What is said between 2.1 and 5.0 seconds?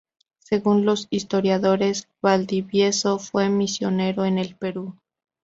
Valdivieso fue misionero en el Perú.